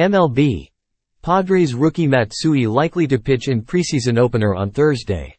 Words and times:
MLB. 0.00 0.66
Padres 1.20 1.74
rookie 1.74 2.06
Matsui 2.06 2.66
likely 2.66 3.06
to 3.06 3.18
pitch 3.18 3.48
in 3.48 3.60
preseason 3.62 4.18
opener 4.18 4.54
on 4.54 4.70
Thursday. 4.70 5.36